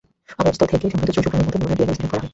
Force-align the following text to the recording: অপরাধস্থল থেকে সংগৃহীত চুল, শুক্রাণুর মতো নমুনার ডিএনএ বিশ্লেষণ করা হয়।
অপরাধস্থল 0.39 0.67
থেকে 0.71 0.91
সংগৃহীত 0.93 1.11
চুল, 1.15 1.23
শুক্রাণুর 1.25 1.47
মতো 1.47 1.57
নমুনার 1.57 1.77
ডিএনএ 1.77 1.89
বিশ্লেষণ 1.91 2.11
করা 2.11 2.21
হয়। 2.23 2.29